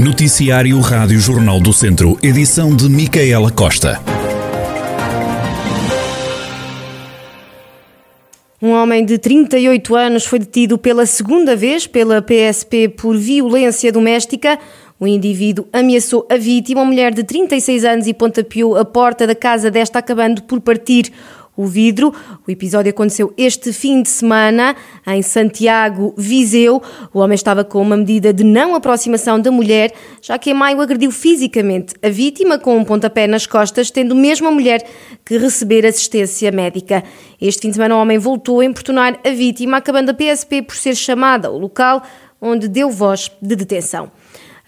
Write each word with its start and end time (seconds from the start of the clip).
Noticiário 0.00 0.80
Rádio 0.80 1.20
Jornal 1.20 1.60
do 1.60 1.74
Centro, 1.74 2.18
edição 2.22 2.74
de 2.74 2.88
Micaela 2.88 3.50
Costa. 3.50 4.00
Um 8.62 8.70
homem 8.70 9.04
de 9.04 9.18
38 9.18 9.94
anos 9.94 10.24
foi 10.24 10.38
detido 10.38 10.78
pela 10.78 11.04
segunda 11.04 11.54
vez 11.54 11.86
pela 11.86 12.22
PSP 12.22 12.88
por 12.88 13.14
violência 13.14 13.92
doméstica. 13.92 14.58
O 14.98 15.06
indivíduo 15.06 15.66
ameaçou 15.70 16.26
a 16.30 16.38
vítima, 16.38 16.80
uma 16.80 16.86
mulher 16.86 17.12
de 17.12 17.22
36 17.22 17.84
anos, 17.84 18.06
e 18.06 18.14
pontapeou 18.14 18.78
a 18.78 18.86
porta 18.86 19.26
da 19.26 19.34
casa 19.34 19.70
desta, 19.70 19.98
acabando 19.98 20.42
por 20.44 20.62
partir 20.62 21.12
o 21.56 21.66
vidro. 21.66 22.14
O 22.46 22.50
episódio 22.50 22.90
aconteceu 22.90 23.32
este 23.36 23.72
fim 23.72 24.02
de 24.02 24.08
semana 24.08 24.74
em 25.06 25.22
Santiago, 25.22 26.14
Viseu. 26.16 26.82
O 27.12 27.18
homem 27.18 27.34
estava 27.34 27.64
com 27.64 27.80
uma 27.82 27.96
medida 27.96 28.32
de 28.32 28.44
não 28.44 28.74
aproximação 28.74 29.38
da 29.38 29.50
mulher, 29.50 29.92
já 30.22 30.38
que 30.38 30.50
em 30.50 30.54
maio 30.54 30.80
agrediu 30.80 31.10
fisicamente 31.10 31.94
a 32.02 32.08
vítima 32.08 32.58
com 32.58 32.76
um 32.76 32.84
pontapé 32.84 33.26
nas 33.26 33.46
costas, 33.46 33.90
tendo 33.90 34.14
mesmo 34.14 34.48
a 34.48 34.50
mulher 34.50 34.86
que 35.24 35.36
receber 35.38 35.84
assistência 35.86 36.50
médica. 36.50 37.04
Este 37.40 37.62
fim 37.62 37.68
de 37.68 37.74
semana 37.74 37.96
o 37.96 38.00
homem 38.00 38.18
voltou 38.18 38.60
a 38.60 38.64
importunar 38.64 39.18
a 39.24 39.30
vítima, 39.30 39.76
acabando 39.78 40.10
a 40.10 40.14
PSP 40.14 40.62
por 40.62 40.76
ser 40.76 40.94
chamada 40.94 41.48
ao 41.48 41.58
local 41.58 42.02
onde 42.40 42.68
deu 42.68 42.90
voz 42.90 43.30
de 43.40 43.54
detenção. 43.54 44.10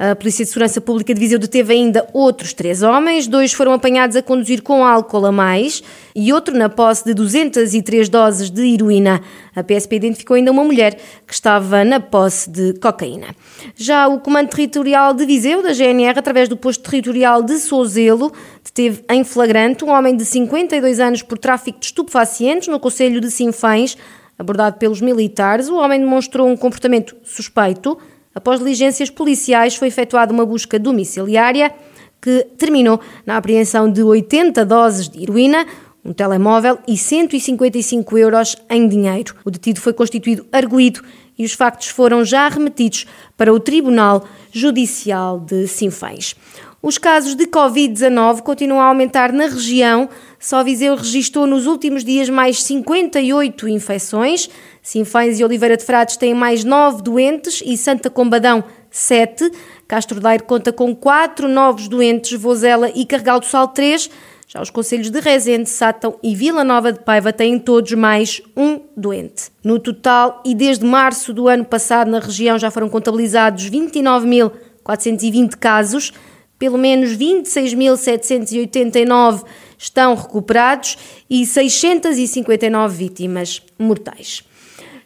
A 0.05 0.17
Polícia 0.17 0.45
de 0.45 0.51
Segurança 0.51 0.81
Pública 0.81 1.15
de 1.15 1.21
Viseu 1.21 1.39
deteve 1.39 1.75
ainda 1.75 2.05
outros 2.13 2.53
três 2.53 2.83
homens. 2.83 3.29
Dois 3.29 3.53
foram 3.53 3.73
apanhados 3.73 4.17
a 4.17 4.23
conduzir 4.23 4.61
com 4.61 4.85
álcool 4.85 5.27
a 5.27 5.31
mais 5.31 5.81
e 6.13 6.33
outro 6.33 6.59
na 6.59 6.69
posse 6.69 7.05
de 7.05 7.15
203 7.15 8.09
doses 8.09 8.51
de 8.51 8.75
heroína. 8.75 9.23
A 9.55 9.63
PSP 9.63 9.95
identificou 9.95 10.35
ainda 10.35 10.51
uma 10.51 10.65
mulher 10.65 10.99
que 11.25 11.33
estava 11.33 11.85
na 11.85 12.01
posse 12.01 12.51
de 12.51 12.73
cocaína. 12.81 13.29
Já 13.77 14.09
o 14.09 14.19
Comando 14.19 14.49
Territorial 14.49 15.15
de 15.15 15.25
Viseu, 15.25 15.63
da 15.63 15.73
GNR, 15.73 16.19
através 16.19 16.49
do 16.49 16.57
posto 16.57 16.83
territorial 16.83 17.41
de 17.41 17.57
Souzelo, 17.59 18.33
deteve 18.65 19.05
em 19.09 19.23
flagrante 19.23 19.85
um 19.85 19.91
homem 19.91 20.17
de 20.17 20.25
52 20.25 20.99
anos 20.99 21.23
por 21.23 21.39
tráfico 21.39 21.79
de 21.79 21.87
estupefacientes 21.87 22.67
no 22.67 22.81
Conselho 22.81 23.21
de 23.21 23.31
Sinfães. 23.31 23.97
Abordado 24.37 24.79
pelos 24.79 25.01
militares, 25.01 25.69
o 25.69 25.77
homem 25.77 26.01
demonstrou 26.01 26.49
um 26.49 26.57
comportamento 26.57 27.15
suspeito 27.23 27.97
Após 28.35 28.59
diligências 28.59 29.11
policiais, 29.11 29.75
foi 29.75 29.89
efetuada 29.89 30.33
uma 30.33 30.47
busca 30.47 30.79
domiciliária 30.79 31.73
que 32.21 32.47
terminou 32.57 33.01
na 33.27 33.37
apreensão 33.37 33.91
de 33.91 34.03
80 34.03 34.65
doses 34.65 35.09
de 35.09 35.23
heroína, 35.23 35.67
um 36.05 36.13
telemóvel 36.13 36.79
e 36.87 36.97
155 36.97 38.17
euros 38.19 38.57
em 38.71 38.89
dinheiro. 38.89 39.35
O 39.45 39.51
detido 39.51 39.81
foi 39.81 39.93
constituído 39.93 40.47
arguído 40.53 41.03
e 41.39 41.45
os 41.45 41.53
factos 41.53 41.89
foram 41.89 42.25
já 42.25 42.49
remetidos 42.49 43.07
para 43.37 43.53
o 43.53 43.61
Tribunal 43.61 44.27
Judicial 44.53 45.41
de 45.41 45.67
Sinfãs. 45.67 46.35
Os 46.83 46.99
casos 46.99 47.37
de 47.37 47.47
Covid-19 47.47 48.41
continuam 48.41 48.81
a 48.81 48.87
aumentar 48.87 49.33
na 49.33 49.45
região. 49.45 50.09
Só 50.37 50.65
Viseu 50.65 50.97
registrou 50.97 51.47
nos 51.47 51.65
últimos 51.65 52.05
dias 52.05 52.29
mais 52.29 52.61
58 52.65 53.69
infecções. 53.69 54.51
Sinfãs 54.83 55.39
e 55.39 55.45
Oliveira 55.45 55.77
de 55.77 55.85
Frades 55.85 56.17
têm 56.17 56.35
mais 56.35 56.65
9 56.65 57.01
doentes 57.01 57.63
e 57.65 57.77
Santa 57.77 58.11
Combadão 58.11 58.65
7. 58.91 59.49
Castro 59.87 60.19
Daire 60.19 60.43
conta 60.43 60.73
com 60.73 60.93
4 60.93 61.47
novos 61.47 61.87
doentes, 61.87 62.33
Vozela 62.33 62.91
e 62.93 63.07
Carregal 63.07 63.39
do 63.39 63.47
Sal 63.47 63.69
3. 63.69 64.11
Já 64.49 64.61
os 64.61 64.69
conselhos 64.69 65.09
de 65.09 65.21
Rezende, 65.21 65.71
Sátão 65.71 66.19
e 66.21 66.35
Vila 66.35 66.65
Nova 66.65 66.93
de 66.93 66.99
Paiva 66.99 67.33
têm 67.33 67.61
todos 67.61 67.93
mais 67.93 68.43
um 68.57 68.81
doente. 68.97 69.53
No 69.63 69.79
total, 69.79 70.43
e 70.45 70.53
desde 70.53 70.85
março 70.85 71.33
do 71.33 71.47
ano 71.47 71.65
passado, 71.65 72.11
na 72.11 72.19
região 72.19 72.59
já 72.59 72.73
foram 72.73 72.89
contabilizados 72.89 73.71
29.420 73.71 75.57
casos 75.57 76.13
pelo 76.63 76.79
menos 76.79 77.11
26.789 77.17 79.43
estão 79.77 80.15
recuperados 80.15 80.97
e 81.29 81.45
659 81.45 82.97
vítimas 82.97 83.61
mortais. 83.77 84.45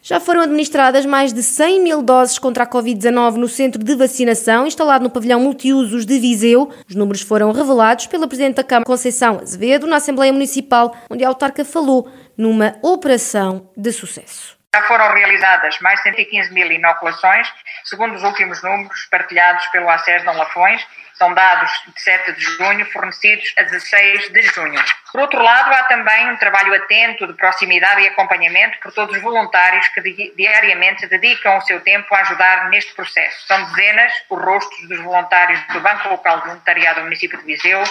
Já 0.02 0.20
foram 0.20 0.42
administradas 0.42 1.06
mais 1.06 1.32
de 1.32 1.42
100 1.42 1.82
mil 1.82 2.02
doses 2.02 2.38
contra 2.38 2.64
a 2.64 2.66
Covid-19 2.66 3.36
no 3.36 3.48
centro 3.48 3.82
de 3.82 3.94
vacinação 3.94 4.66
instalado 4.66 5.02
no 5.02 5.08
pavilhão 5.08 5.40
multiusos 5.40 6.04
de 6.04 6.18
Viseu. 6.18 6.68
Os 6.86 6.94
números 6.94 7.22
foram 7.22 7.52
revelados 7.52 8.06
pela 8.06 8.28
Presidente 8.28 8.56
da 8.56 8.62
Câmara, 8.62 8.84
Conceição 8.84 9.38
Azevedo, 9.40 9.86
na 9.86 9.96
Assembleia 9.96 10.34
Municipal, 10.34 10.94
onde 11.08 11.24
a 11.24 11.28
autarca 11.28 11.64
falou 11.64 12.06
numa 12.36 12.76
operação 12.82 13.70
de 13.74 13.92
sucesso. 13.92 14.55
Já 14.76 14.82
foram 14.82 15.10
realizadas 15.10 15.78
mais 15.80 15.96
de 16.00 16.02
115 16.02 16.52
mil 16.52 16.70
inoculações, 16.70 17.50
segundo 17.82 18.14
os 18.14 18.22
últimos 18.22 18.62
números 18.62 19.06
partilhados 19.10 19.66
pelo 19.68 19.88
ACES 19.88 20.22
Dom 20.22 20.36
Lafões, 20.36 20.86
são 21.14 21.32
dados 21.32 21.70
de 21.86 21.98
7 21.98 22.32
de 22.32 22.42
junho, 22.42 22.84
fornecidos 22.92 23.54
a 23.56 23.62
16 23.62 24.28
de 24.34 24.42
junho. 24.42 24.78
Por 25.10 25.22
outro 25.22 25.42
lado, 25.42 25.72
há 25.72 25.84
também 25.84 26.30
um 26.30 26.36
trabalho 26.36 26.74
atento 26.74 27.26
de 27.26 27.32
proximidade 27.32 28.02
e 28.02 28.08
acompanhamento 28.08 28.78
por 28.80 28.92
todos 28.92 29.16
os 29.16 29.22
voluntários 29.22 29.88
que 29.88 30.34
diariamente 30.36 31.06
dedicam 31.06 31.56
o 31.56 31.62
seu 31.62 31.80
tempo 31.80 32.14
a 32.14 32.20
ajudar 32.20 32.68
neste 32.68 32.92
processo. 32.94 33.46
São 33.46 33.64
dezenas 33.70 34.12
os 34.28 34.44
rostos 34.44 34.88
dos 34.90 35.00
voluntários 35.00 35.58
do 35.68 35.80
Banco 35.80 36.10
Local 36.10 36.40
de 36.40 36.48
Voluntariado 36.48 37.00
do 37.00 37.04
município 37.04 37.38
de 37.38 37.46
Viseu 37.46 37.82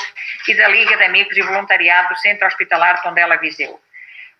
e 0.47 0.53
da 0.53 0.67
Liga 0.67 0.97
de 0.97 1.03
Amigos 1.05 1.35
e 1.35 1.41
Voluntariado 1.41 2.09
do 2.09 2.19
Centro 2.19 2.45
Hospitalar 2.45 3.01
Tondela 3.01 3.37
Viseu 3.37 3.81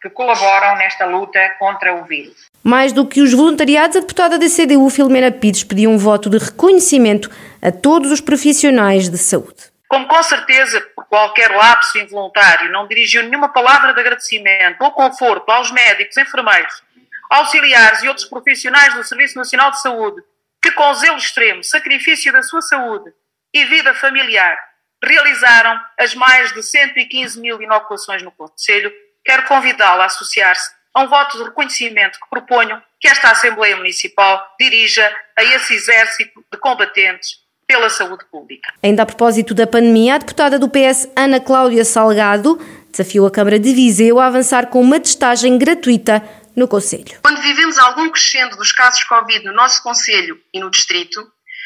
que 0.02 0.10
colaboram 0.10 0.76
nesta 0.78 1.06
luta 1.06 1.40
contra 1.60 1.96
o 1.96 2.06
vírus. 2.06 2.46
Mais 2.64 2.92
do 2.92 3.08
que 3.08 3.22
os 3.22 3.34
voluntariados, 3.34 3.98
a 3.98 4.00
deputada 4.00 4.38
da 4.38 4.48
CDU, 4.48 4.90
Filomena 4.90 5.32
Pires, 5.32 5.64
pediu 5.64 5.90
um 5.90 5.98
voto 5.98 6.30
de 6.30 6.38
reconhecimento 6.38 7.30
a 7.62 7.72
todos 7.72 8.12
os 8.12 8.22
profissionais 8.22 9.10
de 9.10 9.18
saúde. 9.18 9.72
Como 9.88 10.08
com 10.08 10.24
certeza, 10.24 10.82
por 10.96 11.06
qualquer 11.06 11.52
lapso 11.52 11.98
involuntário, 11.98 12.72
não 12.72 12.88
dirigiu 12.88 13.24
nenhuma 13.24 13.50
palavra 13.50 13.94
de 13.94 14.00
agradecimento 14.00 14.82
ou 14.82 14.92
conforto 14.92 15.50
aos 15.52 15.72
médicos, 15.72 16.18
enfermeiros, 16.18 16.84
auxiliares 17.30 18.04
e 18.04 18.08
outros 18.08 18.28
profissionais 18.28 18.94
do 18.94 19.04
Serviço 19.04 19.38
Nacional 19.38 19.72
de 19.72 19.82
Saúde, 19.82 20.22
que 20.62 20.72
com 20.72 20.94
zelo 20.96 21.18
extremo, 21.18 21.64
sacrifício 21.64 22.34
da 22.34 22.42
sua 22.42 22.62
saúde 22.62 23.12
e 23.54 23.64
vida 23.66 23.94
familiar, 23.94 24.58
realizaram 25.04 25.80
as 26.00 26.16
mais 26.16 26.52
de 26.54 26.64
115 26.64 27.40
mil 27.40 27.62
inoculações 27.62 28.24
no 28.24 28.32
Conselho, 28.32 28.92
quero 29.26 29.44
convidá-la 29.48 30.04
a 30.04 30.08
associar-se 30.08 30.70
a 30.94 31.02
um 31.02 31.08
voto 31.08 31.38
de 31.38 31.44
reconhecimento 31.44 32.20
que 32.20 32.30
proponho 32.30 32.82
que 33.02 33.08
esta 33.08 33.32
Assembleia 33.32 33.76
Municipal 33.76 34.42
dirija 34.58 35.14
a 35.38 35.44
esse 35.44 35.74
exército 35.74 36.46
de 36.52 36.58
combatentes 36.58 37.44
pela 37.68 37.90
saúde 37.90 38.24
pública. 38.32 38.72
Ainda 38.82 39.04
a 39.04 39.06
propósito 39.06 39.54
da 39.54 39.68
pandemia, 39.68 40.16
a 40.16 40.18
deputada 40.20 40.58
do 40.58 40.70
PS, 40.70 41.10
Ana 41.16 41.40
Cláudia 41.40 41.84
Salgado, 41.84 42.58
desafiou 42.92 43.26
a 43.26 43.32
Câmara 43.32 43.60
de 43.60 43.74
Viseu 43.74 44.20
a 44.20 44.28
avançar 44.28 44.68
com 44.68 44.80
uma 44.80 45.00
testagem 45.00 45.58
gratuita 45.58 46.24
no 46.56 46.68
Conselho. 46.68 47.20
Quando 47.22 47.42
vivemos 47.42 47.78
algum 47.78 48.10
crescendo 48.10 48.56
dos 48.56 48.72
casos 48.72 49.04
Covid 49.04 49.44
no 49.44 49.54
nosso 49.54 49.84
Conselho 49.84 50.40
e 50.54 50.60
no 50.60 50.70
Distrito, 50.70 51.20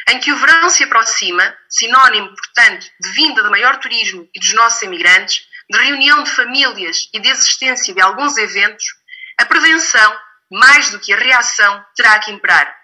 em 0.10 0.20
que 0.20 0.32
o 0.32 0.38
verão 0.38 0.70
se 0.70 0.84
aproxima, 0.84 1.54
sinónimo, 1.70 2.30
portanto, 2.30 2.88
de 3.00 3.10
vinda 3.12 3.44
de 3.44 3.50
maior 3.50 3.78
turismo 3.78 4.28
e 4.34 4.40
dos 4.40 4.54
nossos 4.54 4.82
imigrantes, 4.82 5.42
de 5.70 5.78
reunião 5.78 6.24
de 6.24 6.32
famílias 6.32 7.10
e 7.14 7.20
de 7.20 7.30
existência 7.30 7.94
de 7.94 8.02
alguns 8.02 8.38
eventos, 8.38 8.84
a 9.40 9.46
prevenção, 9.46 10.20
mais 10.52 10.90
do 10.90 11.00
que 11.00 11.14
a 11.14 11.18
reação, 11.18 11.86
terá 11.96 12.18
que 12.20 12.32
imperar. 12.32 12.76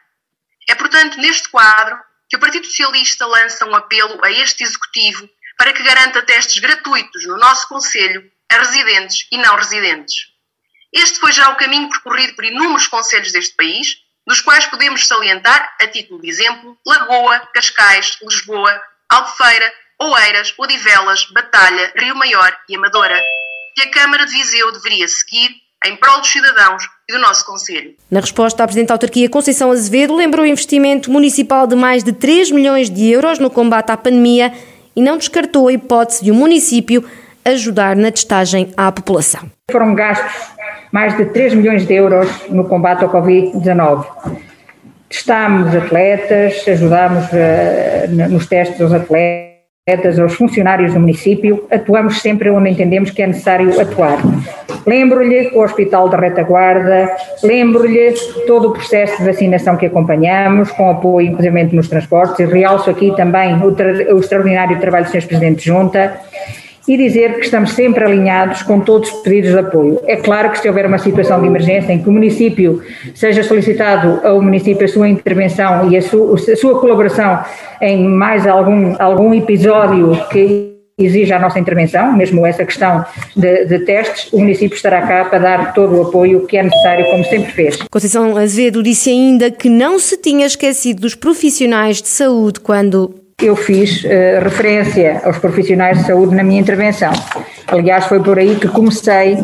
É, 0.70 0.76
portanto, 0.76 1.18
neste 1.18 1.50
quadro 1.50 1.98
que 2.30 2.36
o 2.36 2.40
Partido 2.40 2.66
Socialista 2.66 3.26
lança 3.26 3.66
um 3.66 3.76
apelo 3.76 4.24
a 4.24 4.32
este 4.32 4.64
Executivo 4.64 5.30
para 5.58 5.74
que 5.74 5.84
garanta 5.84 6.22
testes 6.22 6.60
gratuitos 6.60 7.26
no 7.26 7.38
nosso 7.38 7.68
Conselho 7.68 8.32
a 8.52 8.58
residentes 8.58 9.28
e 9.32 9.38
não 9.38 9.56
residentes. 9.56 10.28
Este 10.94 11.20
foi 11.20 11.32
já 11.34 11.50
o 11.50 11.56
caminho 11.56 11.90
percorrido 11.90 12.36
por 12.36 12.46
inúmeros 12.46 12.88
conselhos 12.88 13.32
deste 13.32 13.56
país, 13.56 13.98
dos 14.26 14.42
quais 14.42 14.66
podemos 14.68 15.08
salientar, 15.08 15.76
a 15.80 15.88
título 15.88 16.22
de 16.22 16.30
exemplo, 16.30 16.78
Lagoa, 16.86 17.40
Cascais, 17.54 18.18
Lisboa, 18.22 18.82
Albufeira, 19.10 19.74
Oeiras, 20.00 20.54
Odivelas, 20.58 21.26
Batalha, 21.34 21.92
Rio 21.96 22.16
Maior 22.16 22.52
e 22.70 22.76
Amadora, 22.76 23.16
que 23.74 23.84
a 23.84 23.92
Câmara 23.92 24.26
de 24.26 24.34
Viseu 24.34 24.70
deveria 24.74 25.08
seguir 25.08 25.50
em 25.86 25.96
prol 25.96 26.20
dos 26.20 26.30
cidadãos 26.30 26.84
e 27.10 27.14
do 27.14 27.20
nosso 27.20 27.46
Conselho. 27.46 27.94
Na 28.12 28.20
resposta, 28.20 28.62
a 28.62 28.68
Presidente 28.68 28.90
da 28.90 28.96
Autarquia 28.96 29.30
Conceição 29.30 29.72
Azevedo 29.72 30.14
lembrou 30.14 30.44
o 30.44 30.48
investimento 30.48 31.10
municipal 31.10 31.66
de 31.66 31.76
mais 31.76 32.04
de 32.04 32.12
3 32.12 32.52
milhões 32.52 32.90
de 32.90 33.10
euros 33.10 33.40
no 33.40 33.50
combate 33.50 33.92
à 33.92 33.96
pandemia 33.96 34.52
e 34.96 35.02
não 35.02 35.18
descartou 35.18 35.70
a 35.70 35.74
hipótese 35.74 36.26
de 36.26 36.32
o 36.32 36.34
um 36.34 36.38
município 36.38 37.08
ajudar 37.46 37.96
na 37.96 38.12
testagem 38.12 38.74
à 38.76 38.92
população. 38.92 39.50
Foram 39.72 39.96
gastos 39.96 40.56
mais 40.92 41.16
de 41.16 41.26
3 41.26 41.54
milhões 41.54 41.86
de 41.86 41.94
euros 41.94 42.30
no 42.50 42.68
combate 42.68 43.04
ao 43.04 43.10
Covid-19. 43.10 44.06
Testámos 45.08 45.74
atletas, 45.74 46.68
ajudámos 46.68 47.26
uh, 47.32 48.30
nos 48.30 48.48
testes 48.48 48.78
dos 48.78 48.92
atletas 48.92 49.45
aos 50.20 50.34
funcionários 50.34 50.96
do 50.96 51.00
município, 51.00 51.68
atuamos 51.70 52.20
sempre 52.20 52.50
onde 52.50 52.72
entendemos 52.72 53.12
que 53.12 53.22
é 53.22 53.28
necessário 53.28 53.80
atuar. 53.80 54.18
Lembro-lhe 54.84 55.50
o 55.50 55.62
Hospital 55.62 56.10
da 56.10 56.18
Retaguarda, 56.18 57.08
lembro-lhe 57.44 58.16
todo 58.48 58.70
o 58.70 58.72
processo 58.72 59.20
de 59.20 59.26
vacinação 59.26 59.78
que 59.78 59.86
acompanhamos, 59.86 60.72
com 60.72 60.90
apoio 60.90 61.28
inclusive 61.28 61.76
nos 61.76 61.88
transportes, 61.88 62.40
e 62.40 62.46
realço 62.46 62.90
aqui 62.90 63.16
também 63.16 63.54
o, 63.62 64.16
o 64.16 64.20
extraordinário 64.20 64.80
trabalho 64.80 65.06
do 65.06 65.12
Sr. 65.12 65.28
Presidente 65.28 65.60
de 65.60 65.66
Junta, 65.66 66.20
e 66.88 66.98
dizer 66.98 67.36
que 67.36 67.46
estamos 67.46 67.72
sempre 67.74 68.04
alinhados 68.04 68.62
com 68.64 68.80
todos 68.80 69.12
os 69.12 69.22
pedidos 69.22 69.52
de 69.52 69.60
apoio. 69.60 70.00
É 70.06 70.16
claro 70.18 70.52
que 70.52 70.60
se 70.60 70.68
houver 70.68 70.86
uma 70.86 70.98
situação 70.98 71.42
de 71.42 71.48
emergência 71.48 71.92
em 71.92 72.02
que 72.02 72.10
o 72.10 72.12
município 72.12 72.82
seja 73.14 73.44
solicitado 73.44 74.22
ao 74.26 74.42
município 74.42 74.86
a 74.86 74.88
sua 74.88 75.10
intervenção 75.10 75.90
e 75.90 75.98
a 75.98 76.02
sua, 76.02 76.36
a 76.36 76.56
sua 76.56 76.80
colaboração 76.80 77.40
em 77.82 78.08
mais 78.08 78.46
algum, 78.46 78.96
algum 79.00 79.34
episódio 79.34 80.16
que 80.32 80.76
exija 80.98 81.36
a 81.36 81.40
nossa 81.40 81.60
intervenção, 81.60 82.14
mesmo 82.14 82.46
essa 82.46 82.64
questão 82.64 83.04
de, 83.36 83.66
de, 83.66 83.80
testes, 83.80 84.32
o 84.32 84.40
município 84.40 84.76
estará 84.76 85.06
cá 85.06 85.26
para 85.26 85.40
dar 85.40 85.74
todo 85.74 85.98
o 85.98 86.04
apoio 86.04 86.48
que 86.48 86.56
é 86.56 86.64
necessário, 86.64 87.06
como 87.08 87.24
sempre 87.26 87.52
fez. 87.52 87.80
Conceição 87.92 88.38
Azevedo 88.38 88.82
disse 88.82 89.10
ainda 89.10 89.52
que 89.52 89.68
não 89.68 90.00
se 90.00 90.16
tinha 90.16 90.46
esquecido 90.46 91.02
dos 91.02 91.14
profissionais 91.14 92.02
de 92.02 92.08
saúde 92.08 92.62
quando 92.62 93.25
eu 93.42 93.56
fiz 93.56 94.04
uh, 94.04 94.44
referência 94.44 95.22
aos 95.26 95.38
profissionais 95.38 96.00
de 96.00 96.06
saúde 96.06 96.36
na 96.36 96.44
minha 96.44 96.62
intervenção. 96.62 97.12
Aliás, 97.68 98.06
foi 98.06 98.22
por 98.24 98.40
aí 98.40 98.56
que 98.56 98.68
comecei 98.68 99.38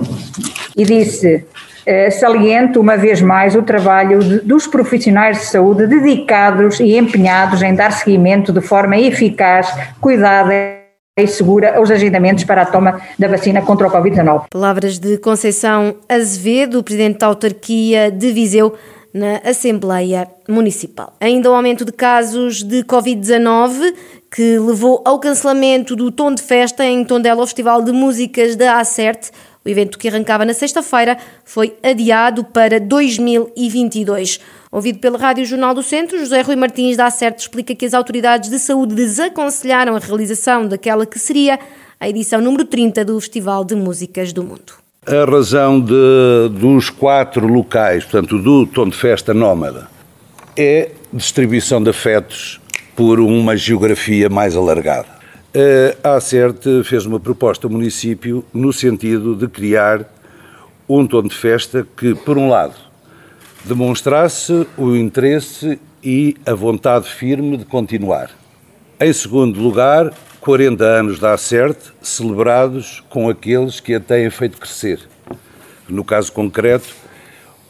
e 0.77 0.85
disse: 0.85 1.45
uh, 1.85 2.11
saliento 2.11 2.79
uma 2.79 2.95
vez 2.95 3.21
mais 3.21 3.55
o 3.55 3.61
trabalho 3.61 4.19
de, 4.19 4.39
dos 4.39 4.65
profissionais 4.65 5.39
de 5.39 5.45
saúde 5.45 5.87
dedicados 5.87 6.79
e 6.79 6.97
empenhados 6.97 7.61
em 7.61 7.75
dar 7.75 7.91
seguimento 7.91 8.53
de 8.53 8.61
forma 8.61 8.97
eficaz, 8.97 9.67
cuidada 9.99 10.53
e 11.19 11.27
segura 11.27 11.75
aos 11.75 11.91
agendamentos 11.91 12.45
para 12.45 12.61
a 12.61 12.65
toma 12.65 13.01
da 13.19 13.27
vacina 13.27 13.61
contra 13.61 13.87
o 13.87 13.91
Covid-19. 13.91 14.45
Palavras 14.49 14.97
de 14.97 15.17
Conceição 15.17 15.95
Azevedo, 16.07 16.81
presidente 16.81 17.19
da 17.19 17.27
autarquia 17.27 18.09
de 18.09 18.31
Viseu 18.31 18.73
na 19.13 19.41
Assembleia 19.43 20.27
Municipal. 20.47 21.15
Ainda 21.19 21.49
o 21.49 21.53
aumento 21.53 21.83
de 21.85 21.91
casos 21.91 22.63
de 22.63 22.83
Covid-19 22.83 23.93
que 24.33 24.57
levou 24.57 25.01
ao 25.03 25.19
cancelamento 25.19 25.93
do 25.93 26.09
Tom 26.09 26.33
de 26.33 26.41
Festa 26.41 26.85
em 26.85 27.03
Tondela, 27.03 27.43
o 27.43 27.45
Festival 27.45 27.81
de 27.81 27.91
Músicas 27.91 28.55
da 28.55 28.79
Acerte. 28.79 29.29
O 29.63 29.69
evento 29.69 29.99
que 29.99 30.07
arrancava 30.07 30.45
na 30.45 30.53
sexta-feira 30.53 31.17
foi 31.43 31.75
adiado 31.83 32.43
para 32.45 32.79
2022. 32.79 34.39
Ouvido 34.71 34.99
pela 34.99 35.17
Rádio 35.19 35.45
Jornal 35.45 35.73
do 35.73 35.83
Centro, 35.83 36.17
José 36.17 36.41
Rui 36.41 36.55
Martins 36.55 36.95
da 36.95 37.05
Acerte 37.07 37.41
explica 37.41 37.75
que 37.75 37.85
as 37.85 37.93
autoridades 37.93 38.49
de 38.49 38.57
saúde 38.57 38.95
desaconselharam 38.95 39.95
a 39.95 39.99
realização 39.99 40.65
daquela 40.65 41.05
que 41.05 41.19
seria 41.19 41.59
a 41.99 42.09
edição 42.09 42.41
número 42.41 42.65
30 42.65 43.03
do 43.05 43.19
Festival 43.19 43.65
de 43.65 43.75
Músicas 43.75 44.31
do 44.31 44.43
Mundo. 44.43 44.80
A 45.03 45.25
razão 45.25 45.81
de, 45.81 46.59
dos 46.59 46.91
quatro 46.91 47.47
locais, 47.47 48.03
portanto, 48.03 48.37
do 48.37 48.67
Tom 48.67 48.87
de 48.87 48.95
Festa 48.95 49.33
Nómada, 49.33 49.87
é 50.55 50.91
distribuição 51.11 51.81
de 51.81 51.89
afetos 51.89 52.61
por 52.95 53.19
uma 53.19 53.57
geografia 53.57 54.29
mais 54.29 54.55
alargada. 54.55 55.07
A 56.03 56.17
ACERT 56.17 56.83
fez 56.85 57.03
uma 57.07 57.19
proposta 57.19 57.65
ao 57.65 57.71
município 57.71 58.45
no 58.53 58.71
sentido 58.71 59.35
de 59.35 59.47
criar 59.47 60.05
um 60.87 61.07
tom 61.07 61.23
de 61.23 61.35
festa 61.35 61.83
que, 61.97 62.13
por 62.13 62.37
um 62.37 62.47
lado, 62.47 62.75
demonstrasse 63.65 64.67
o 64.77 64.95
interesse 64.95 65.79
e 66.03 66.35
a 66.45 66.53
vontade 66.53 67.09
firme 67.09 67.57
de 67.57 67.65
continuar. 67.65 68.29
Em 68.99 69.11
segundo 69.11 69.59
lugar, 69.59 70.13
40 70.41 70.83
anos 70.83 71.19
da 71.19 71.33
Acerte 71.33 71.93
celebrados 72.01 73.03
com 73.11 73.29
aqueles 73.29 73.79
que 73.79 73.93
a 73.93 73.99
têm 73.99 74.27
feito 74.31 74.57
crescer. 74.57 74.99
No 75.87 76.03
caso 76.03 76.31
concreto, 76.31 76.95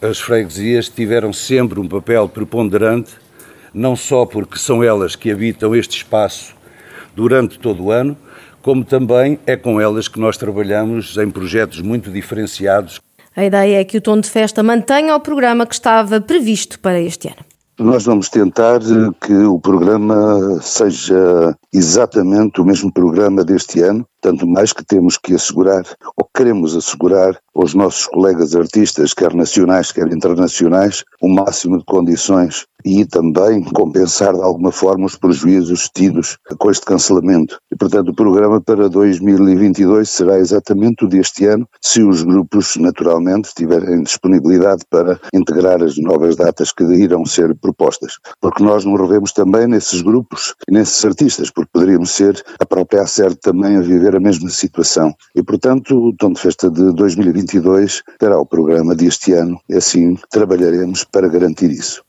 as 0.01 0.21
freguesias 0.21 0.87
tiveram 0.87 1.33
sempre 1.33 1.81
um 1.81 1.87
papel 1.87 2.29
preponderante, 2.29 3.11
não 3.73 3.93
só 3.97 4.25
porque 4.25 4.57
são 4.57 4.81
elas 4.81 5.17
que 5.17 5.29
habitam 5.29 5.75
este 5.75 5.97
espaço 5.97 6.55
durante 7.13 7.59
todo 7.59 7.83
o 7.83 7.91
ano, 7.91 8.17
como 8.61 8.85
também 8.85 9.37
é 9.45 9.57
com 9.57 9.81
elas 9.81 10.07
que 10.07 10.19
nós 10.19 10.37
trabalhamos 10.37 11.17
em 11.17 11.29
projetos 11.29 11.81
muito 11.81 12.09
diferenciados. 12.09 13.01
A 13.35 13.43
ideia 13.43 13.81
é 13.81 13.83
que 13.83 13.97
o 13.97 14.01
Tom 14.01 14.21
de 14.21 14.29
Festa 14.29 14.63
mantenha 14.63 15.13
o 15.13 15.19
programa 15.19 15.65
que 15.65 15.73
estava 15.73 16.21
previsto 16.21 16.79
para 16.79 17.01
este 17.01 17.27
ano. 17.27 17.50
Nós 17.81 18.05
vamos 18.05 18.29
tentar 18.29 18.79
que 19.19 19.33
o 19.33 19.59
programa 19.59 20.59
seja 20.61 21.57
exatamente 21.73 22.61
o 22.61 22.63
mesmo 22.63 22.93
programa 22.93 23.43
deste 23.43 23.81
ano, 23.81 24.05
tanto 24.21 24.47
mais 24.47 24.71
que 24.71 24.85
temos 24.85 25.17
que 25.17 25.33
assegurar, 25.33 25.83
ou 26.15 26.27
queremos 26.33 26.75
assegurar, 26.75 27.39
aos 27.53 27.73
nossos 27.73 28.07
colegas 28.07 28.55
artistas, 28.55 29.13
quer 29.13 29.33
nacionais, 29.33 29.91
quer 29.91 30.07
internacionais, 30.11 31.03
o 31.21 31.27
máximo 31.27 31.77
de 31.77 31.85
condições 31.85 32.65
e 32.83 33.05
também 33.05 33.63
compensar 33.63 34.33
de 34.33 34.41
alguma 34.41 34.71
forma 34.71 35.05
os 35.05 35.15
prejuízos 35.15 35.89
tidos 35.93 36.37
com 36.57 36.71
este 36.71 36.85
cancelamento. 36.85 37.59
E, 37.71 37.75
portanto, 37.75 38.09
o 38.09 38.15
programa 38.15 38.59
para 38.59 38.89
2022 38.89 40.09
será 40.09 40.39
exatamente 40.39 41.05
o 41.05 41.07
deste 41.07 41.45
ano, 41.45 41.67
se 41.79 42.01
os 42.01 42.23
grupos, 42.23 42.75
naturalmente, 42.77 43.53
tiverem 43.55 44.01
disponibilidade 44.01 44.83
para 44.89 45.19
integrar 45.33 45.83
as 45.83 45.97
novas 45.97 46.35
datas 46.35 46.71
que 46.71 46.83
irão 46.83 47.25
ser 47.25 47.55
propostas. 47.55 48.17
Porque 48.39 48.63
nós 48.63 48.83
nos 48.83 48.99
revemos 48.99 49.31
também 49.31 49.67
nesses 49.67 50.01
grupos 50.01 50.55
e 50.67 50.73
nesses 50.73 51.03
artistas, 51.05 51.51
porque 51.51 51.69
poderíamos 51.71 52.11
ser 52.11 52.43
a 52.59 52.65
própria 52.65 53.03
ACER 53.03 53.35
também 53.35 53.77
a 53.77 53.81
viver 53.81 54.10
a 54.15 54.19
mesma 54.19 54.49
situação. 54.49 55.13
E, 55.35 55.43
portanto, 55.43 55.95
o 55.95 56.13
Tom 56.15 56.33
de 56.33 56.41
Festa 56.41 56.69
de 56.69 56.93
2022 56.93 58.03
terá 58.19 58.39
o 58.39 58.45
programa 58.45 58.95
deste 58.95 59.33
ano 59.33 59.59
e 59.69 59.75
assim 59.75 60.17
trabalharemos 60.29 61.03
para 61.03 61.27
garantir 61.27 61.71
isso. 61.71 62.03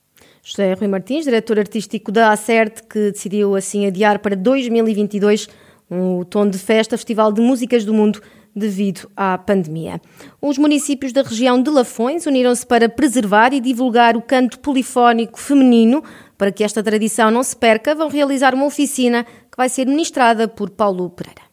José 0.44 0.74
Rui 0.74 0.88
Martins, 0.88 1.24
diretor 1.24 1.58
artístico 1.58 2.10
da 2.10 2.32
ACERT, 2.32 2.82
que 2.90 3.12
decidiu 3.12 3.54
assim 3.54 3.86
adiar 3.86 4.18
para 4.18 4.34
2022 4.34 5.48
o 5.88 6.24
Tom 6.24 6.48
de 6.48 6.58
Festa, 6.58 6.96
Festival 6.96 7.32
de 7.32 7.40
Músicas 7.40 7.84
do 7.84 7.94
Mundo, 7.94 8.20
devido 8.54 9.08
à 9.16 9.38
pandemia. 9.38 10.00
Os 10.40 10.58
municípios 10.58 11.12
da 11.12 11.22
região 11.22 11.62
de 11.62 11.70
Lafões 11.70 12.26
uniram-se 12.26 12.66
para 12.66 12.88
preservar 12.88 13.52
e 13.52 13.60
divulgar 13.60 14.16
o 14.16 14.22
canto 14.22 14.58
polifónico 14.58 15.38
feminino. 15.38 16.02
Para 16.36 16.50
que 16.50 16.64
esta 16.64 16.82
tradição 16.82 17.30
não 17.30 17.42
se 17.42 17.56
perca, 17.56 17.94
vão 17.94 18.08
realizar 18.08 18.54
uma 18.54 18.66
oficina 18.66 19.24
que 19.24 19.56
vai 19.56 19.68
ser 19.68 19.86
ministrada 19.86 20.48
por 20.48 20.70
Paulo 20.70 21.08
Pereira. 21.10 21.51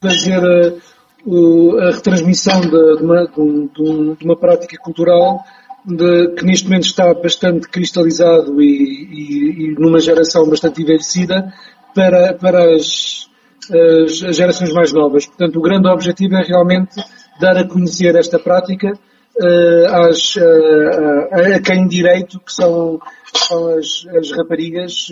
Fazer 0.00 0.38
a, 0.38 1.88
a 1.88 1.90
retransmissão 1.90 2.60
de, 2.60 2.70
de, 2.70 3.02
uma, 3.02 3.26
de, 3.26 4.24
uma 4.24 4.36
prática 4.36 4.76
cultural 4.80 5.40
de, 5.84 6.34
que 6.36 6.44
neste 6.44 6.66
momento 6.66 6.84
está 6.84 7.12
bastante 7.14 7.68
cristalizado 7.68 8.62
e, 8.62 8.64
e, 8.64 9.64
e 9.64 9.74
numa 9.74 9.98
geração 9.98 10.48
bastante 10.48 10.82
envelhecida 10.82 11.52
para, 11.96 12.32
para 12.34 12.76
as, 12.76 13.28
as, 13.72 14.22
as, 14.22 14.36
gerações 14.36 14.72
mais 14.72 14.92
novas. 14.92 15.26
Portanto, 15.26 15.58
o 15.58 15.62
grande 15.62 15.88
objetivo 15.88 16.36
é 16.36 16.44
realmente 16.44 16.94
dar 17.40 17.56
a 17.56 17.66
conhecer 17.66 18.14
esta 18.14 18.38
prática 18.38 18.92
uh, 18.92 19.86
às, 20.06 20.36
uh, 20.36 21.56
a, 21.56 21.60
quem 21.60 21.88
direito, 21.88 22.38
que 22.38 22.52
são, 22.52 23.00
são 23.34 23.76
as, 23.76 24.06
as 24.16 24.30
raparigas, 24.30 25.08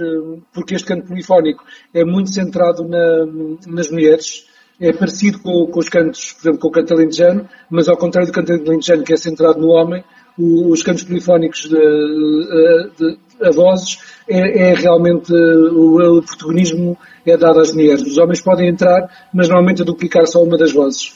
porque 0.54 0.76
este 0.76 0.86
canto 0.86 1.08
polifónico 1.08 1.64
é 1.92 2.04
muito 2.04 2.32
centrado 2.32 2.86
na, 2.86 3.26
nas 3.66 3.90
mulheres, 3.90 4.46
é 4.80 4.92
parecido 4.92 5.38
com, 5.40 5.66
com, 5.66 5.78
os 5.80 5.88
cantos, 5.88 6.32
por 6.32 6.42
exemplo, 6.42 6.60
com 6.60 6.68
o 6.68 6.70
canto 6.70 6.94
alentejano, 6.94 7.48
mas 7.70 7.88
ao 7.88 7.96
contrário 7.96 8.30
do 8.30 8.34
canto 8.34 8.52
alentejano, 8.52 9.04
que 9.04 9.12
é 9.12 9.16
centrado 9.16 9.60
no 9.60 9.68
homem, 9.68 10.04
os 10.38 10.82
cantos 10.82 11.04
polifónicos 11.04 11.62
de, 11.62 11.68
de, 11.70 12.90
de 12.98 13.18
a 13.42 13.50
vozes 13.50 13.98
é, 14.28 14.70
é 14.70 14.74
realmente 14.74 15.32
o, 15.32 16.18
o, 16.18 16.22
protagonismo 16.22 16.96
é 17.24 17.36
dado 17.36 17.60
às 17.60 17.72
mulheres. 17.72 18.02
Os 18.02 18.18
homens 18.18 18.40
podem 18.40 18.68
entrar, 18.68 19.28
mas 19.32 19.48
normalmente 19.48 19.82
a 19.82 19.84
duplicar 19.84 20.26
só 20.26 20.42
uma 20.42 20.56
das 20.56 20.72
vozes. 20.72 21.14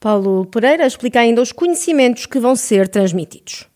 Paulo 0.00 0.46
Pereira 0.46 0.86
explica 0.86 1.20
ainda 1.20 1.42
os 1.42 1.52
conhecimentos 1.52 2.26
que 2.26 2.38
vão 2.38 2.54
ser 2.54 2.88
transmitidos. 2.88 3.66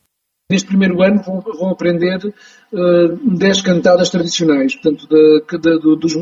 Neste 0.50 0.68
primeiro 0.68 1.02
ano 1.02 1.22
vão, 1.22 1.40
vão 1.40 1.70
aprender 1.70 2.18
uh, 2.26 3.36
10 3.38 3.62
cantadas 3.62 4.10
tradicionais, 4.10 4.74
portanto, 4.74 5.08
de, 5.08 5.42
de, 5.50 5.58
de, 5.58 5.96
dos, 5.96 6.14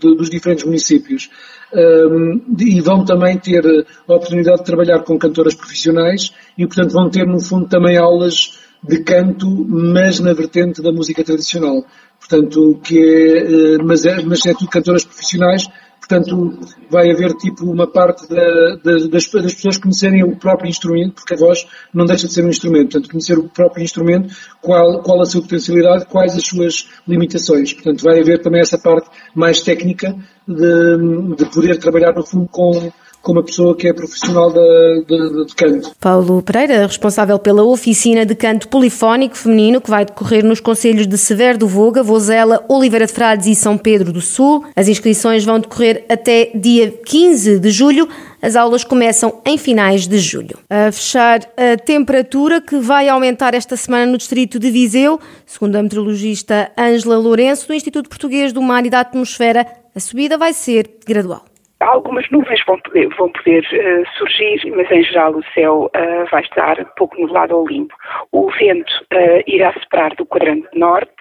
dos, 0.00 0.30
diferentes 0.30 0.64
municípios. 0.64 1.28
Um, 1.76 2.40
e 2.56 2.80
vão 2.80 3.04
também 3.04 3.36
ter 3.36 3.64
a 3.66 4.14
oportunidade 4.14 4.58
de 4.58 4.64
trabalhar 4.64 5.00
com 5.00 5.18
cantoras 5.18 5.54
profissionais 5.54 6.32
e, 6.56 6.64
portanto, 6.66 6.92
vão 6.92 7.10
ter, 7.10 7.26
no 7.26 7.40
fundo, 7.40 7.66
também 7.68 7.96
aulas 7.96 8.60
de 8.80 9.02
canto, 9.02 9.48
mas 9.68 10.20
na 10.20 10.32
vertente 10.32 10.80
da 10.80 10.92
música 10.92 11.24
tradicional. 11.24 11.84
Portanto, 12.20 12.80
que 12.82 12.98
é, 12.98 13.82
mas, 13.82 14.04
é, 14.04 14.22
mas 14.22 14.46
é 14.46 14.52
tudo 14.52 14.70
cantoras 14.70 15.04
profissionais, 15.04 15.68
portanto 16.06 16.58
vai 16.90 17.10
haver 17.10 17.32
tipo 17.34 17.64
uma 17.64 17.90
parte 17.90 18.28
da, 18.28 18.76
das, 18.84 19.08
das, 19.08 19.26
pessoas 19.26 19.78
conhecerem 19.78 20.22
o 20.22 20.36
próprio 20.36 20.68
instrumento, 20.68 21.14
porque 21.14 21.34
a 21.34 21.36
voz 21.36 21.66
não 21.92 22.04
deixa 22.04 22.26
de 22.26 22.32
ser 22.32 22.44
um 22.44 22.48
instrumento, 22.48 22.92
portanto 22.92 23.10
conhecer 23.10 23.38
o 23.38 23.48
próprio 23.48 23.82
instrumento, 23.82 24.34
qual, 24.60 25.02
qual 25.02 25.20
a 25.20 25.24
sua 25.24 25.42
potencialidade, 25.42 26.06
quais 26.06 26.36
as 26.36 26.46
suas 26.46 26.88
limitações. 27.08 27.72
Portanto 27.72 28.02
vai 28.02 28.20
haver 28.20 28.42
também 28.42 28.60
essa 28.60 28.78
parte 28.78 29.08
mais 29.34 29.62
técnica 29.62 30.14
de, 30.46 31.36
de 31.36 31.44
poder 31.46 31.78
trabalhar 31.78 32.12
no 32.12 32.24
fundo 32.24 32.48
com 32.48 32.92
com 33.24 33.32
uma 33.32 33.42
pessoa 33.42 33.74
que 33.74 33.88
é 33.88 33.92
profissional 33.92 34.52
de, 34.52 35.04
de, 35.08 35.46
de, 35.46 35.54
canto. 35.54 35.90
Paulo 35.98 36.42
Pereira, 36.42 36.86
responsável 36.86 37.38
pela 37.38 37.64
oficina 37.64 38.24
de 38.26 38.34
canto 38.34 38.68
polifónico 38.68 39.36
feminino 39.36 39.80
que 39.80 39.88
vai 39.88 40.04
decorrer 40.04 40.44
nos 40.44 40.60
conselhos 40.60 41.06
de 41.06 41.16
Severo 41.16 41.58
do 41.58 41.66
Voga, 41.66 42.02
Vozela, 42.02 42.62
Oliveira 42.68 43.06
de 43.06 43.12
Frades 43.12 43.46
e 43.46 43.54
São 43.54 43.78
Pedro 43.78 44.12
do 44.12 44.20
Sul. 44.20 44.64
As 44.76 44.88
inscrições 44.88 45.42
vão 45.42 45.58
decorrer 45.58 46.04
até 46.08 46.50
dia 46.54 46.90
15 46.90 47.58
de 47.58 47.70
julho. 47.70 48.06
As 48.42 48.56
aulas 48.56 48.84
começam 48.84 49.40
em 49.46 49.56
finais 49.56 50.06
de 50.06 50.18
julho. 50.18 50.58
A 50.68 50.92
fechar 50.92 51.40
a 51.56 51.78
temperatura 51.78 52.60
que 52.60 52.76
vai 52.76 53.08
aumentar 53.08 53.54
esta 53.54 53.74
semana 53.74 54.04
no 54.04 54.18
distrito 54.18 54.58
de 54.58 54.70
Viseu, 54.70 55.18
segundo 55.46 55.76
a 55.76 55.82
meteorologista 55.82 56.70
Ângela 56.78 57.16
Lourenço, 57.16 57.66
do 57.66 57.74
Instituto 57.74 58.10
Português 58.10 58.52
do 58.52 58.60
Mar 58.60 58.84
e 58.84 58.90
da 58.90 59.00
Atmosfera, 59.00 59.66
a 59.94 60.00
subida 60.00 60.36
vai 60.36 60.52
ser 60.52 60.90
gradual. 61.06 61.53
Algumas 61.84 62.28
nuvens 62.30 62.64
vão 62.66 62.78
poder, 62.78 63.08
vão 63.18 63.28
poder 63.28 63.62
uh, 63.62 64.16
surgir, 64.16 64.58
mas 64.74 64.90
em 64.90 65.02
geral 65.02 65.32
o 65.32 65.44
céu 65.52 65.90
uh, 65.94 66.30
vai 66.30 66.40
estar 66.42 66.82
pouco 66.96 67.20
nublado 67.20 67.58
ou 67.58 67.68
limpo. 67.68 67.94
O 68.32 68.50
vento 68.52 68.90
uh, 69.12 69.42
irá 69.46 69.70
soprar 69.74 70.14
do 70.16 70.24
quadrante 70.24 70.66
norte 70.72 71.12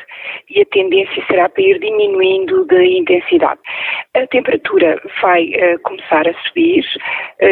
e 0.49 0.61
a 0.61 0.65
tendência 0.65 1.21
será 1.27 1.49
para 1.49 1.61
ir 1.61 1.79
diminuindo 1.79 2.65
de 2.65 2.97
intensidade. 2.97 3.59
A 4.13 4.25
temperatura 4.27 5.01
vai 5.21 5.51
começar 5.83 6.27
a 6.27 6.33
subir 6.45 6.85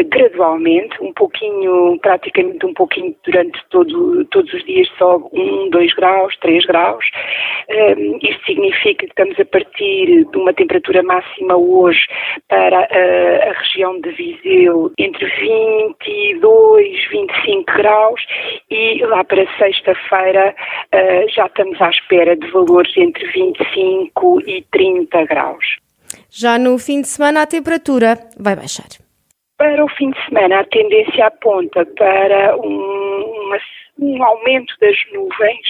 gradualmente, 0.06 0.96
um 1.00 1.12
pouquinho, 1.12 1.98
praticamente 2.00 2.64
um 2.64 2.72
pouquinho 2.72 3.14
durante 3.24 3.58
todo, 3.70 4.24
todos 4.26 4.52
os 4.54 4.64
dias, 4.64 4.88
só 4.96 5.16
1, 5.32 5.70
2 5.70 5.94
graus, 5.94 6.36
3 6.38 6.64
graus. 6.66 7.04
isto 8.22 8.44
significa 8.46 9.04
que 9.04 9.06
estamos 9.06 9.38
a 9.40 9.44
partir 9.44 10.24
de 10.24 10.38
uma 10.38 10.54
temperatura 10.54 11.02
máxima 11.02 11.56
hoje 11.56 12.06
para 12.48 12.88
a 13.48 13.52
região 13.58 14.00
de 14.00 14.10
Viseu 14.12 14.92
entre 14.98 15.26
22, 15.26 17.08
25 17.10 17.64
graus 17.64 18.20
e 18.70 19.04
lá 19.04 19.24
para 19.24 19.46
sexta-feira 19.58 20.54
já 21.34 21.46
estamos 21.46 21.80
à 21.80 21.90
espera 21.90 22.36
de 22.36 22.46
valores 22.50 22.92
entre 22.96 23.26
25 23.26 24.40
e 24.46 24.62
30 24.70 25.24
graus. 25.26 25.64
Já 26.30 26.58
no 26.58 26.78
fim 26.78 27.02
de 27.02 27.08
semana 27.08 27.42
a 27.42 27.46
temperatura 27.46 28.18
vai 28.38 28.56
baixar. 28.56 28.88
Para 29.58 29.84
o 29.84 29.88
fim 29.90 30.10
de 30.10 30.24
semana 30.24 30.60
a 30.60 30.64
tendência 30.64 31.26
aponta 31.26 31.84
para 31.84 32.56
um, 32.56 32.66
uma, 32.66 33.58
um 33.98 34.24
aumento 34.24 34.74
das 34.80 34.96
nuvens 35.12 35.68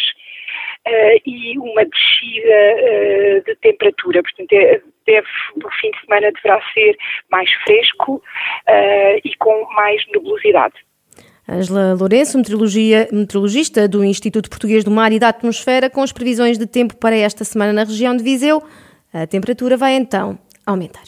uh, 0.87 1.21
e 1.27 1.59
uma 1.59 1.85
descida 2.23 3.41
uh, 3.41 3.45
de 3.45 3.57
temperatura. 3.57 4.23
Portanto, 4.23 4.53
é, 4.53 4.81
deve, 5.07 5.27
o 5.57 5.71
fim 5.81 5.91
de 5.91 6.01
semana 6.01 6.33
deverá 6.33 6.61
ser 6.73 6.97
mais 7.31 7.51
fresco 7.65 8.15
uh, 8.15 9.21
e 9.25 9.35
com 9.39 9.67
mais 9.75 10.03
nebulosidade. 10.13 10.75
Angela 11.49 11.95
Lourenço, 11.95 12.39
meteorologista 12.39 13.89
do 13.89 14.05
Instituto 14.05 14.49
Português 14.49 14.85
do 14.85 14.91
Mar 14.91 15.13
e 15.13 15.19
da 15.19 15.29
Atmosfera, 15.29 15.91
com 15.91 16.01
as 16.01 16.13
previsões 16.13 16.57
de 16.57 16.67
tempo 16.67 16.97
para 16.97 17.17
esta 17.17 17.45
semana 17.45 17.73
na 17.73 17.85
região 17.85 18.17
de 18.17 18.23
Viseu, 18.23 18.63
a 19.13 19.27
temperatura 19.27 19.77
vai 19.77 19.95
então 19.95 20.39
aumentar. 20.65 21.03